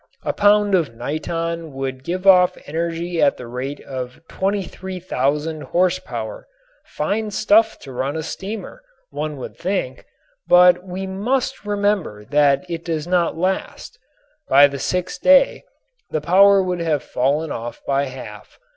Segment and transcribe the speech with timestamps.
[0.23, 6.47] A pound of niton would give off energy at the rate of 23,000 horsepower;
[6.87, 10.07] fine stuff to run a steamer, one would think,
[10.47, 13.99] but we must remember that it does not last.
[14.49, 15.65] By the sixth day
[16.09, 18.57] the power would have fallen off by half.